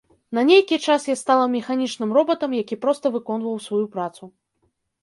На 0.35 0.43
нейкі 0.51 0.79
час 0.87 1.05
я 1.13 1.17
стала 1.23 1.45
механічным 1.57 2.17
робатам, 2.21 2.59
які 2.63 2.79
проста 2.87 3.15
выконваў 3.19 3.65
сваю 3.69 3.85
працу. 3.99 4.23